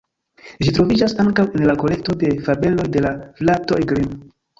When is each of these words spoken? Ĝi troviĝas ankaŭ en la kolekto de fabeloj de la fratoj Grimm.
Ĝi 0.67 0.71
troviĝas 0.77 1.11
ankaŭ 1.23 1.45
en 1.59 1.65
la 1.71 1.75
kolekto 1.83 2.15
de 2.23 2.31
fabeloj 2.47 2.87
de 2.97 3.05
la 3.07 3.13
fratoj 3.43 3.79
Grimm. 3.93 4.17